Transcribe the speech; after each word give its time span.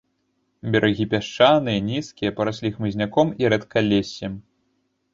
Берагі 0.75 1.05
пясчаныя, 1.11 1.79
нізкія, 1.91 2.31
параслі 2.41 2.75
хмызняком 2.79 3.27
і 3.45 3.55
рэдкалессем. 3.55 4.33